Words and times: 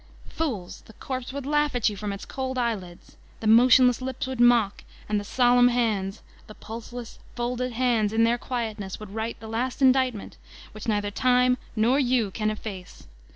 Fools! 0.29 0.81
The 0.87 0.93
corpse 0.93 1.31
would 1.31 1.45
laugh 1.45 1.75
at 1.75 1.87
you 1.87 1.95
from 1.95 2.11
its 2.11 2.25
cold 2.25 2.57
eyelids! 2.57 3.17
The 3.39 3.45
motion* 3.45 3.85
less 3.85 4.01
lips 4.01 4.25
would 4.25 4.39
mock, 4.39 4.83
and 5.07 5.19
the 5.19 5.23
solemn 5.23 5.67
hands, 5.67 6.23
the 6.47 6.55
pulse 6.55 6.91
less, 6.91 7.19
folded 7.35 7.73
hands, 7.73 8.11
in 8.11 8.23
their 8.23 8.39
quietness 8.39 8.99
would 8.99 9.11
write 9.11 9.39
the 9.39 9.47
last 9.47 9.79
indictment, 9.79 10.37
which 10.71 10.87
neither 10.87 11.11
Time 11.11 11.55
nor 11.75 11.99
you 11.99 12.31
can 12.31 12.49
efface. 12.49 13.05